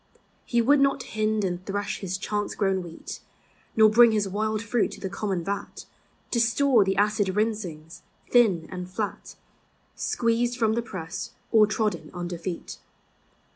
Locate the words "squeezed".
9.93-10.57